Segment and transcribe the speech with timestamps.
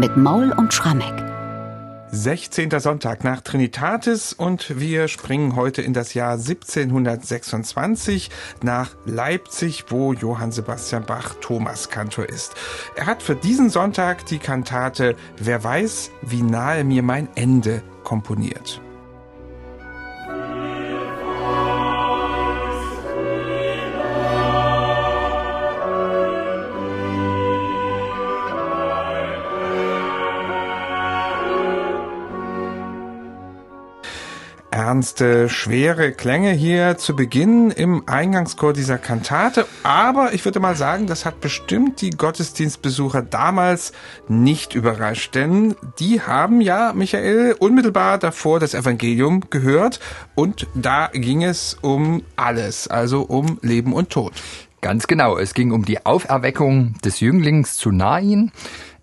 [0.00, 1.12] mit Maul und Schrammeck.
[2.10, 2.70] 16.
[2.80, 8.30] Sonntag nach Trinitatis und wir springen heute in das Jahr 1726
[8.62, 12.54] nach Leipzig, wo Johann Sebastian Bach Thomaskantor ist.
[12.96, 18.80] Er hat für diesen Sonntag die Kantate Wer weiß, wie nahe mir mein Ende komponiert.
[35.00, 39.64] Ernste, schwere Klänge hier zu Beginn im Eingangschor dieser Kantate.
[39.82, 43.92] Aber ich würde mal sagen, das hat bestimmt die Gottesdienstbesucher damals
[44.28, 45.34] nicht überrascht.
[45.34, 50.00] Denn die haben ja, Michael, unmittelbar davor das Evangelium gehört.
[50.34, 54.34] Und da ging es um alles, also um Leben und Tod.
[54.82, 55.38] Ganz genau.
[55.38, 58.52] Es ging um die Auferweckung des Jünglings zu Nain.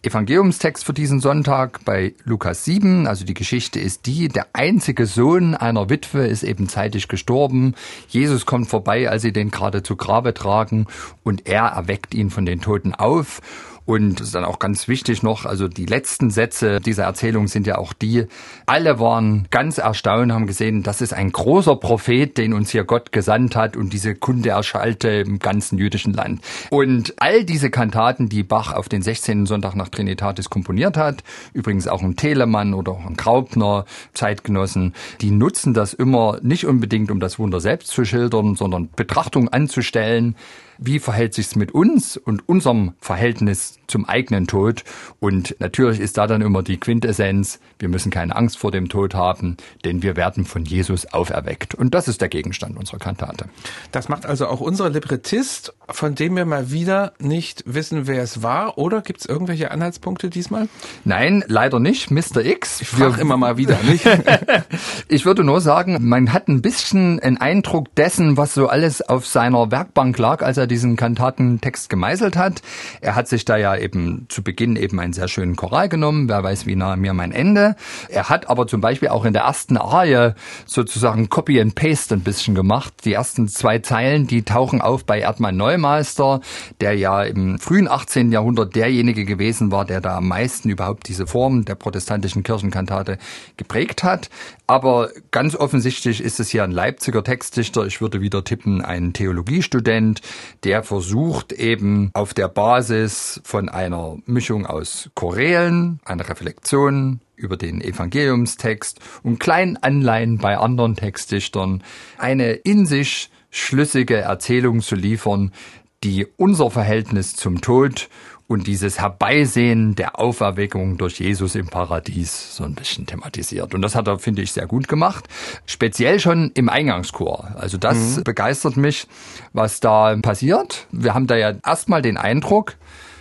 [0.07, 3.07] Evangeliumstext für diesen Sonntag bei Lukas 7.
[3.07, 7.75] Also die Geschichte ist die, der einzige Sohn einer Witwe ist eben zeitig gestorben.
[8.07, 10.87] Jesus kommt vorbei, als sie den gerade zu Grabe tragen
[11.23, 13.41] und er erweckt ihn von den Toten auf.
[13.87, 17.65] Und das ist dann auch ganz wichtig noch, also die letzten Sätze dieser Erzählung sind
[17.65, 18.25] ja auch die,
[18.65, 23.13] alle waren ganz erstaunt, haben gesehen, das ist ein großer Prophet, den uns hier Gott
[23.13, 26.41] gesandt hat und diese Kunde erschallte im ganzen jüdischen Land.
[26.69, 29.45] Und all diese Kantaten, die Bach auf den 16.
[29.45, 35.31] Sonntag nach Trinitatis komponiert hat, übrigens auch ein Telemann oder auch ein Graupner, Zeitgenossen, die
[35.31, 40.35] nutzen das immer nicht unbedingt, um das Wunder selbst zu schildern, sondern Betrachtung anzustellen,
[40.77, 44.83] wie verhält sich's mit uns und unserem Verhältnis zum eigenen Tod.
[45.19, 49.13] Und natürlich ist da dann immer die Quintessenz, wir müssen keine Angst vor dem Tod
[49.15, 51.75] haben, denn wir werden von Jesus auferweckt.
[51.75, 53.45] Und das ist der Gegenstand unserer Kantate.
[53.91, 58.43] Das macht also auch unser Librettist, von dem wir mal wieder nicht wissen, wer es
[58.43, 58.77] war.
[58.77, 60.67] Oder gibt es irgendwelche Anhaltspunkte diesmal?
[61.05, 62.11] Nein, leider nicht.
[62.11, 62.43] Mr.
[62.45, 62.81] X.
[62.81, 64.05] Ich frage immer mal wieder, nicht?
[65.07, 69.25] ich würde nur sagen, man hat ein bisschen einen Eindruck dessen, was so alles auf
[69.25, 72.61] seiner Werkbank lag, als er diesen Kantatentext gemeißelt hat.
[73.01, 76.43] Er hat sich da ja eben zu Beginn eben einen sehr schönen Choral genommen, wer
[76.43, 77.75] weiß, wie nahe mir mein Ende.
[78.09, 80.33] Er hat aber zum Beispiel auch in der ersten Arie
[80.65, 82.93] sozusagen Copy and Paste ein bisschen gemacht.
[83.05, 86.41] Die ersten zwei Zeilen, die tauchen auf bei Erdmann Neumeister,
[86.81, 88.31] der ja im frühen 18.
[88.31, 93.17] Jahrhundert derjenige gewesen war, der da am meisten überhaupt diese Form der protestantischen Kirchenkantate
[93.57, 94.29] geprägt hat.
[94.69, 100.19] Aber ganz offensichtlich ist es hier ein Leipziger Textdichter, ich würde wieder tippen, ein Theologiestudent,
[100.65, 107.79] der versucht eben auf der Basis von einer Mischung aus Chorälen, einer Reflexion über den
[107.79, 111.81] Evangeliumstext und kleinen Anleihen bei anderen Textdichtern
[112.17, 115.53] eine in sich schlüssige Erzählung zu liefern,
[116.03, 118.09] die unser Verhältnis zum Tod
[118.47, 123.75] und dieses Herbeisehen der Auferweckung durch Jesus im Paradies so ein bisschen thematisiert.
[123.75, 125.27] Und das hat er, finde ich, sehr gut gemacht.
[125.65, 127.51] Speziell schon im Eingangschor.
[127.55, 128.23] Also das mhm.
[128.23, 129.07] begeistert mich,
[129.51, 130.87] was da passiert.
[130.91, 132.75] Wir haben da ja erstmal den Eindruck,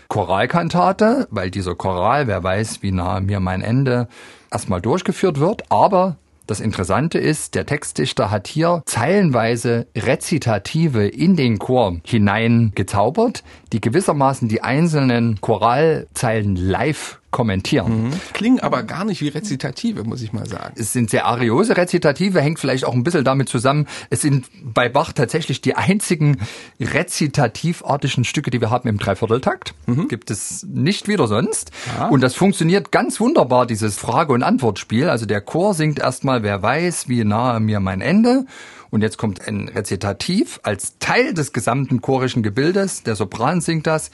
[0.08, 4.06] Choralkantate, weil dieser Choral, wer weiß, wie nah mir mein Ende,
[4.52, 6.16] erstmal durchgeführt wird, aber
[6.46, 13.42] das Interessante ist, der Textdichter hat hier zeilenweise Rezitative in den Chor hinein gezaubert,
[13.72, 18.04] die gewissermaßen die einzelnen Choralzeilen live kommentieren.
[18.04, 18.12] Mhm.
[18.32, 20.72] Klingen aber gar nicht wie Rezitative, muss ich mal sagen.
[20.74, 23.86] Es sind sehr ariose Rezitative, hängt vielleicht auch ein bisschen damit zusammen.
[24.08, 26.38] Es sind bei Bach tatsächlich die einzigen
[26.80, 29.74] rezitativartigen Stücke, die wir haben im Dreivierteltakt.
[29.84, 30.08] Mhm.
[30.08, 31.72] Gibt es nicht wieder sonst.
[31.98, 32.08] Ja.
[32.08, 35.10] Und das funktioniert ganz wunderbar, dieses Frage- und Antwortspiel.
[35.10, 38.46] Also der Chor singt erstmal, wer weiß, wie nahe mir mein Ende.
[38.88, 43.02] Und jetzt kommt ein Rezitativ als Teil des gesamten chorischen Gebildes.
[43.02, 44.10] Der Sopran singt das.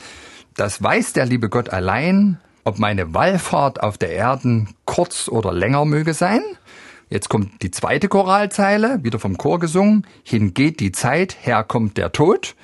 [0.57, 5.85] Das weiß der liebe Gott allein ob meine Wallfahrt auf der Erden kurz oder länger
[5.85, 6.43] möge sein.
[7.11, 10.07] Jetzt kommt die zweite Choralzeile, wieder vom Chor gesungen.
[10.23, 12.55] Hingeht die Zeit, her kommt der Tod.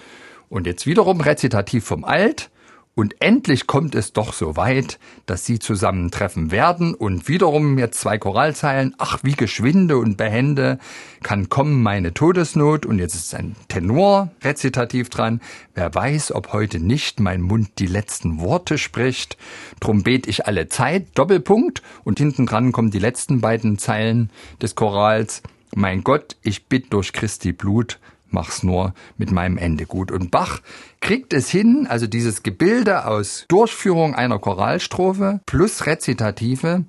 [0.49, 2.51] Und jetzt wiederum rezitativ vom Alt.
[2.99, 8.19] Und endlich kommt es doch so weit, dass sie zusammentreffen werden und wiederum jetzt zwei
[8.19, 8.97] Choralzeilen.
[8.99, 10.81] Ach, wie geschwinde und behende
[11.23, 12.87] kann kommen meine Todesnot.
[12.87, 15.41] Und jetzt ist ein Tenor-Rezitativ dran.
[15.77, 19.37] Wer weiß, ob heute nicht mein Mund die letzten Worte spricht.
[19.79, 21.07] Drum bet ich alle Zeit.
[21.15, 21.85] Doppelpunkt.
[22.03, 24.29] Und hinten dran kommen die letzten beiden Zeilen
[24.61, 25.45] des Chorals.
[25.73, 30.11] Mein Gott, ich bitt durch Christi Blut, mach's nur mit meinem Ende gut.
[30.11, 30.61] Und Bach
[31.01, 36.85] kriegt es hin, also dieses Gebilde aus Durchführung einer Choralstrophe plus Rezitative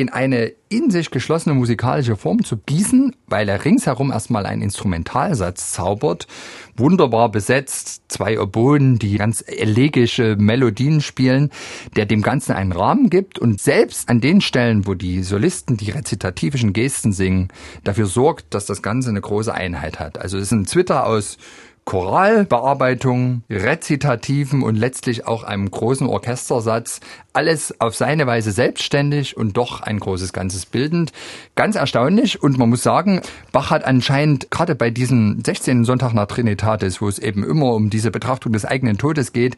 [0.00, 5.72] in eine in sich geschlossene musikalische Form zu gießen, weil er ringsherum erstmal einen Instrumentalsatz
[5.72, 6.28] zaubert,
[6.76, 11.50] wunderbar besetzt, zwei Oboen, die ganz elegische Melodien spielen,
[11.96, 15.90] der dem Ganzen einen Rahmen gibt und selbst an den Stellen, wo die Solisten die
[15.90, 17.48] rezitativischen Gesten singen,
[17.82, 20.20] dafür sorgt, dass das Ganze eine große Einheit hat.
[20.20, 21.36] Also es ist ein Zwitter aus
[21.84, 27.00] Choralbearbeitung, Rezitativen und letztlich auch einem großen Orchestersatz.
[27.32, 31.12] Alles auf seine Weise selbstständig und doch ein großes Ganzes bildend.
[31.56, 33.22] Ganz erstaunlich und man muss sagen,
[33.52, 35.84] Bach hat anscheinend gerade bei diesem 16.
[35.84, 39.56] Sonntag nach Trinitatis, wo es eben immer um diese Betrachtung des eigenen Todes geht,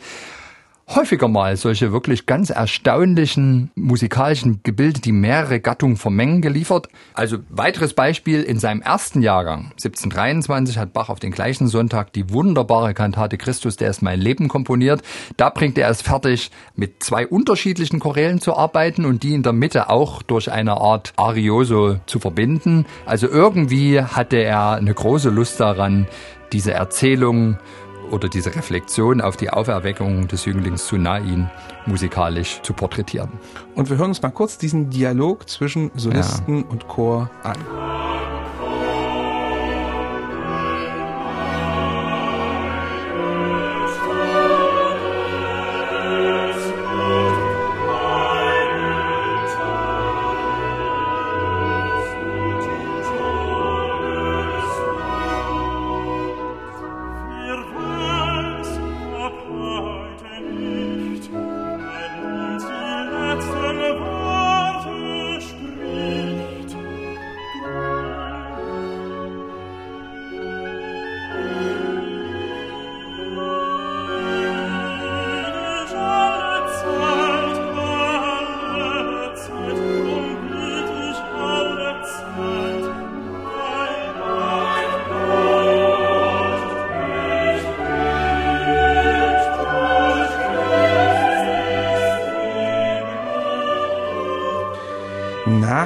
[0.94, 6.88] häufiger mal solche wirklich ganz erstaunlichen musikalischen Gebilde, die mehrere Gattungen vermengen, geliefert.
[7.14, 12.30] Also weiteres Beispiel, in seinem ersten Jahrgang, 1723, hat Bach auf den gleichen Sonntag die
[12.30, 15.02] wunderbare Kantate Christus, der ist mein Leben komponiert.
[15.36, 19.52] Da bringt er es fertig, mit zwei unterschiedlichen Chorälen zu arbeiten und die in der
[19.52, 22.86] Mitte auch durch eine Art Arioso zu verbinden.
[23.06, 26.06] Also irgendwie hatte er eine große Lust daran,
[26.52, 27.56] diese Erzählung
[28.12, 31.50] oder diese Reflexion auf die Auferweckung des Jünglings zu Nain
[31.86, 33.30] musikalisch zu porträtieren.
[33.74, 36.64] Und wir hören uns mal kurz diesen Dialog zwischen Solisten ja.
[36.68, 38.11] und Chor an.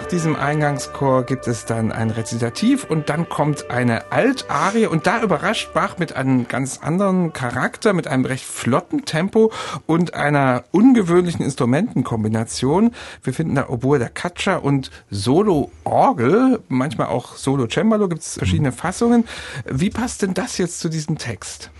[0.06, 5.20] Nach diesem Eingangschor gibt es dann ein Rezitativ und dann kommt eine Altarie und da
[5.20, 9.50] überrascht Bach mit einem ganz anderen Charakter, mit einem recht flotten Tempo
[9.86, 12.92] und einer ungewöhnlichen Instrumentenkombination.
[13.24, 19.24] Wir finden da Oboe da Caccia und Solo-Orgel, manchmal auch Solo-Cembalo, gibt es verschiedene Fassungen.
[19.64, 21.72] Wie passt denn das jetzt zu diesem Text?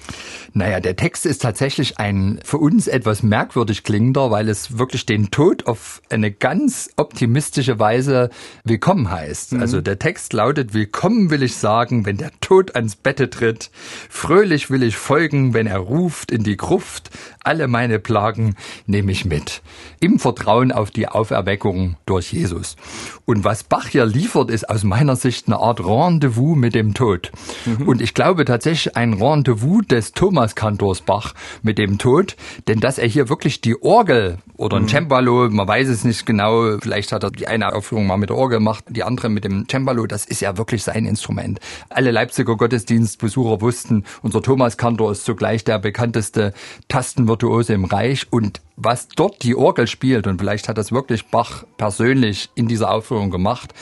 [0.53, 5.31] Naja, der Text ist tatsächlich ein für uns etwas merkwürdig klingender, weil es wirklich den
[5.31, 8.16] Tod auf eine ganz optimistische Weise
[8.65, 9.53] willkommen heißt.
[9.53, 9.61] Mhm.
[9.61, 13.71] Also der Text lautet, willkommen will ich sagen, wenn der Tod ans Bette tritt,
[14.09, 17.11] fröhlich will ich folgen, wenn er ruft in die Gruft,
[17.43, 19.63] alle meine Plagen nehme ich mit.
[20.01, 22.77] Im Vertrauen auf die Auferweckung durch Jesus.
[23.25, 27.31] Und was Bach hier liefert, ist aus meiner Sicht eine Art Rendezvous mit dem Tod.
[27.65, 27.89] Mhm.
[27.89, 32.37] Und ich glaube tatsächlich ein Rendezvous des Thomaskantors Bach mit dem Tod,
[32.69, 34.89] denn dass er hier wirklich die Orgel oder ein mhm.
[34.89, 38.59] Cembalo, man weiß es nicht genau, vielleicht hat er die eine Aufführung mal mit Orgel
[38.59, 41.61] gemacht, die andere mit dem Cembalo, das ist ja wirklich sein Instrument.
[41.89, 46.55] Alle Leipziger Gottesdienstbesucher wussten, unser Thomaskantor ist zugleich der bekannteste
[46.89, 51.65] Tastenvirtuose im Reich und was dort die Orgel spielt, und vielleicht hat das wirklich Bach
[51.77, 53.75] persönlich in dieser Aufführung gemacht,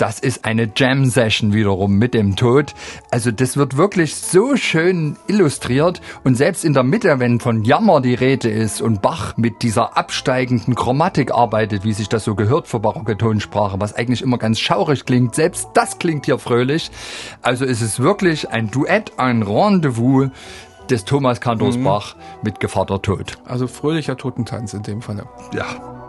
[0.00, 2.74] das ist eine Jam-Session wiederum mit dem Tod.
[3.10, 8.00] Also das wird wirklich so schön illustriert und selbst in der Mitte, wenn von Jammer
[8.00, 12.66] die Rede ist und Bach mit dieser absteigenden Chromatik arbeitet, wie sich das so gehört
[12.66, 16.90] für barocke Tonsprache, was eigentlich immer ganz schaurig klingt, selbst das klingt hier fröhlich.
[17.42, 20.30] Also es ist wirklich ein Duett, ein Rendezvous
[20.88, 21.84] des Thomas Kantors mhm.
[21.84, 23.34] Bach mit Gevatter Tod.
[23.44, 25.26] Also fröhlicher Totentanz in dem Falle.
[25.52, 25.99] Ja.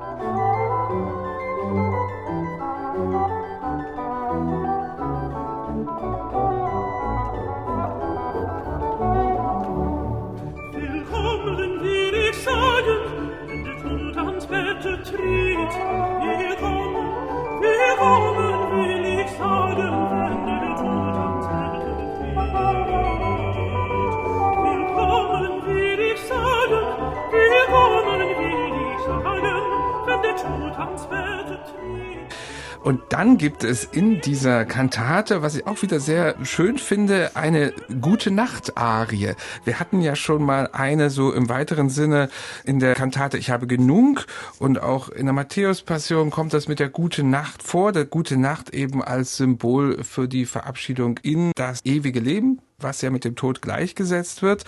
[32.83, 37.73] Und dann gibt es in dieser Kantate, was ich auch wieder sehr schön finde, eine
[38.01, 39.35] gute Nacht-Arie.
[39.63, 42.29] Wir hatten ja schon mal eine so im weiteren Sinne
[42.63, 44.25] in der Kantate Ich habe genug
[44.57, 48.73] und auch in der Matthäus-Passion kommt das mit der gute Nacht vor, der gute Nacht
[48.73, 53.61] eben als Symbol für die Verabschiedung in das ewige Leben, was ja mit dem Tod
[53.61, 54.65] gleichgesetzt wird.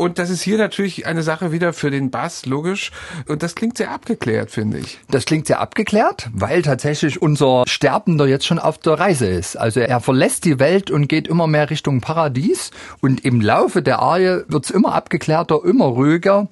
[0.00, 2.90] Und das ist hier natürlich eine Sache wieder für den Bass, logisch.
[3.28, 4.98] Und das klingt sehr abgeklärt, finde ich.
[5.10, 9.56] Das klingt sehr abgeklärt, weil tatsächlich unser Sterbender jetzt schon auf der Reise ist.
[9.56, 12.70] Also er verlässt die Welt und geht immer mehr Richtung Paradies.
[13.02, 16.48] Und im Laufe der Arie wird's immer abgeklärter, immer ruhiger.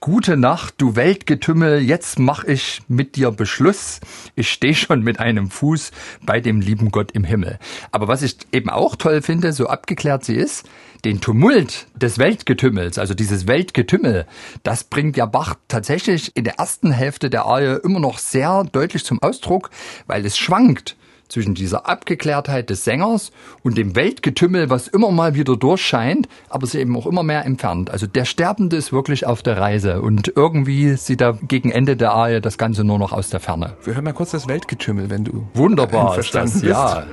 [0.00, 4.00] Gute Nacht, du Weltgetümmel, jetzt mach ich mit dir Beschluss.
[4.34, 5.90] Ich stehe schon mit einem Fuß
[6.22, 7.58] bei dem lieben Gott im Himmel.
[7.92, 10.68] Aber was ich eben auch toll finde, so abgeklärt sie ist,
[11.04, 14.26] den Tumult des Weltgetümmels, also dieses Weltgetümmel,
[14.62, 19.04] das bringt ja Bach tatsächlich in der ersten Hälfte der Arie immer noch sehr deutlich
[19.04, 19.70] zum Ausdruck,
[20.06, 20.96] weil es schwankt
[21.28, 26.80] zwischen dieser Abgeklärtheit des Sängers und dem Weltgetümmel, was immer mal wieder durchscheint, aber sich
[26.80, 27.90] eben auch immer mehr entfernt.
[27.90, 32.12] Also der Sterbende ist wirklich auf der Reise und irgendwie sieht er gegen Ende der
[32.12, 33.76] Arie das Ganze nur noch aus der Ferne.
[33.84, 36.64] Wir hören mal kurz das Weltgetümmel, wenn du wunderbar verstanden bist.
[36.64, 37.04] Ja.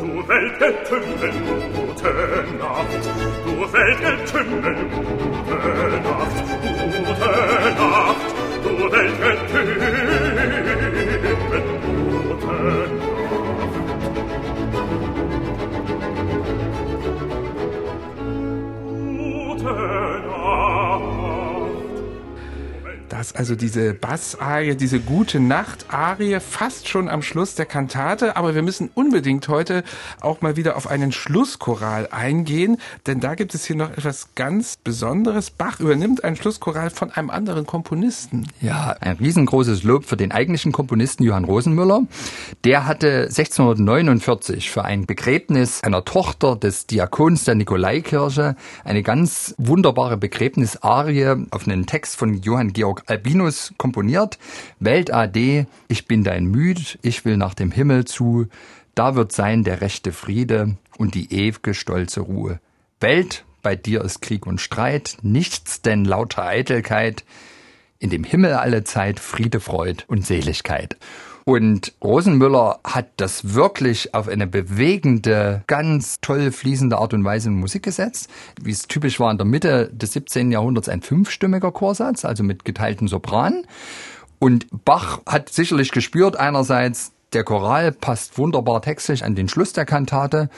[0.00, 1.32] Du Weltgetümmel,
[1.74, 2.08] gute
[2.58, 2.86] Nacht.
[3.44, 6.51] Du Weltgetümmel, gute Nacht.
[23.22, 28.62] Dass also diese Bassarie, diese gute Nacht-Arie fast schon am Schluss der Kantate, aber wir
[28.62, 29.84] müssen unbedingt heute
[30.20, 34.76] auch mal wieder auf einen Schlusschoral eingehen, denn da gibt es hier noch etwas ganz
[34.76, 35.50] Besonderes.
[35.50, 38.48] Bach übernimmt einen Schlusschoral von einem anderen Komponisten.
[38.60, 42.02] Ja, ein riesengroßes Lob für den eigentlichen Komponisten Johann Rosenmüller.
[42.64, 50.16] Der hatte 1649 für ein Begräbnis einer Tochter des Diakons der Nikolaikirche eine ganz wunderbare
[50.16, 54.38] Begräbnisarie auf einen Text von Johann Georg Albinus komponiert.
[54.80, 58.46] Welt AD, ich bin dein Müd, ich will nach dem Himmel zu,
[58.94, 62.58] da wird sein der rechte Friede und die ewige stolze Ruhe.
[63.00, 67.24] Welt, bei dir ist Krieg und Streit, nichts denn lauter Eitelkeit,
[67.98, 70.96] in dem Himmel alle Zeit Friede, Freud und Seligkeit.
[71.44, 77.56] Und Rosenmüller hat das wirklich auf eine bewegende, ganz toll fließende Art und Weise in
[77.56, 78.30] Musik gesetzt.
[78.62, 80.52] Wie es typisch war in der Mitte des 17.
[80.52, 83.64] Jahrhunderts ein fünfstimmiger Chorsatz, also mit geteilten Sopran.
[84.38, 89.86] Und Bach hat sicherlich gespürt, einerseits, der Choral passt wunderbar textlich an den Schluss der
[89.86, 90.48] Kantate.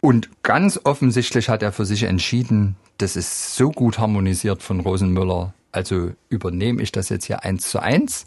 [0.00, 5.54] Und ganz offensichtlich hat er für sich entschieden, das ist so gut harmonisiert von Rosenmüller.
[5.72, 8.26] Also übernehme ich das jetzt hier eins zu eins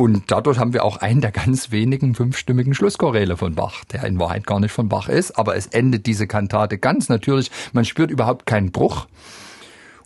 [0.00, 4.20] und dadurch haben wir auch einen der ganz wenigen fünfstimmigen Schlusschoräle von Bach, der in
[4.20, 7.50] Wahrheit gar nicht von Bach ist, aber es endet diese Kantate ganz natürlich.
[7.72, 9.08] Man spürt überhaupt keinen Bruch.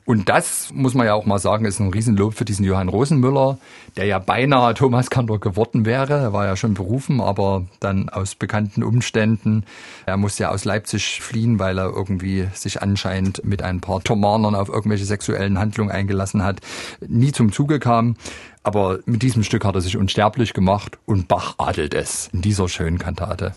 [0.05, 3.59] Und das muss man ja auch mal sagen, ist ein Riesenlob für diesen Johann Rosenmüller,
[3.97, 6.15] der ja beinahe Thomas Kantor geworden wäre.
[6.15, 9.65] Er war ja schon berufen, aber dann aus bekannten Umständen.
[10.07, 14.57] Er musste ja aus Leipzig fliehen, weil er irgendwie sich anscheinend mit ein paar Thomanern
[14.57, 16.61] auf irgendwelche sexuellen Handlungen eingelassen hat,
[17.07, 18.17] nie zum Zuge kam.
[18.63, 22.69] Aber mit diesem Stück hat er sich unsterblich gemacht und Bach adelt es in dieser
[22.69, 23.55] schönen Kantate.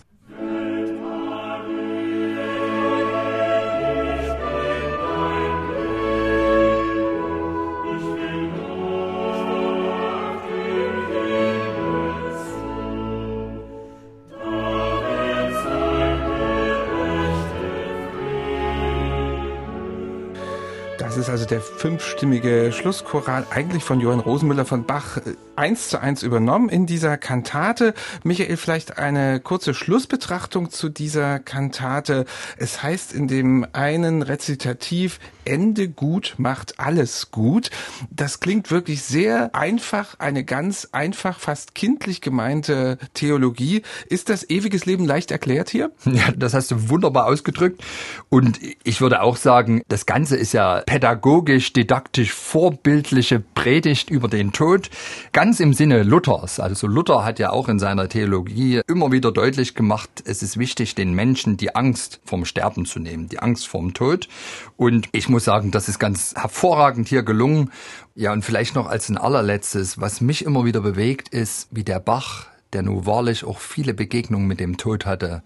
[21.46, 26.68] Also der fünfstimmige Schlusschoral, eigentlich von Johann Rosenmüller von Bach, äh, eins zu eins übernommen
[26.68, 27.94] in dieser Kantate.
[28.24, 32.26] Michael, vielleicht eine kurze Schlussbetrachtung zu dieser Kantate.
[32.58, 37.70] Es heißt in dem einen Rezitativ, Ende gut macht alles gut.
[38.10, 43.82] Das klingt wirklich sehr einfach, eine ganz einfach, fast kindlich gemeinte Theologie.
[44.08, 45.92] Ist das ewiges Leben leicht erklärt hier?
[46.04, 47.82] Ja, das hast du wunderbar ausgedrückt.
[48.28, 54.52] Und ich würde auch sagen, das Ganze ist ja pädagogisch, didaktisch, vorbildliche Predigt über den
[54.52, 54.90] Tod.
[55.32, 56.60] Ganz im Sinne Luthers.
[56.60, 60.94] Also Luther hat ja auch in seiner Theologie immer wieder deutlich gemacht, es ist wichtig,
[60.94, 64.28] den Menschen die Angst vom Sterben zu nehmen, die Angst vorm Tod.
[64.76, 67.70] Und ich muss sagen, das ist ganz hervorragend hier gelungen.
[68.14, 72.00] Ja, und vielleicht noch als ein allerletztes, was mich immer wieder bewegt, ist, wie der
[72.00, 75.42] Bach, der nun wahrlich auch viele Begegnungen mit dem Tod hatte,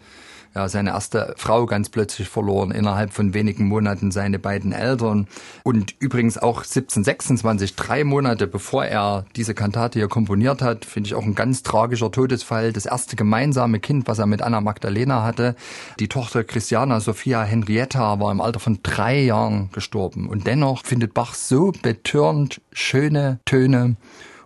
[0.55, 5.29] ja, seine erste Frau ganz plötzlich verloren, innerhalb von wenigen Monaten seine beiden Eltern.
[5.63, 11.15] Und übrigens auch 1726, drei Monate bevor er diese Kantate hier komponiert hat, finde ich
[11.15, 12.73] auch ein ganz tragischer Todesfall.
[12.73, 15.55] Das erste gemeinsame Kind, was er mit Anna Magdalena hatte,
[16.01, 20.29] die Tochter Christiana Sophia Henrietta, war im Alter von drei Jahren gestorben.
[20.29, 23.97] Und dennoch findet Bach so betörend schöne Töne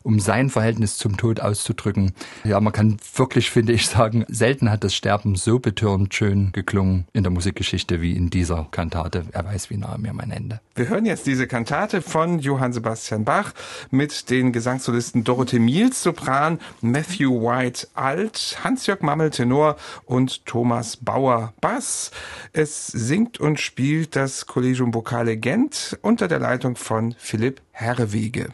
[0.04, 2.12] um sein Verhältnis zum Tod auszudrücken.
[2.44, 7.06] Ja, man kann wirklich, finde ich, sagen, selten hat das Sterben so betörend schön geklungen
[7.12, 9.24] in der Musikgeschichte wie in dieser Kantate.
[9.32, 10.60] Er weiß, wie nahe mir mein Ende.
[10.76, 13.54] Wir hören jetzt diese Kantate von Johann Sebastian Bach
[13.90, 21.54] mit den Gesangssolisten Dorothee Miels Sopran, Matthew White Alt, Hans-Jörg Mammel Tenor und Thomas Bauer
[21.60, 22.10] Bass.
[22.52, 28.50] Es singt und spielt das Collegium Vocale Gent unter der Leitung von Philipp Herrewege.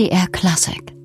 [0.00, 0.99] MDR Classic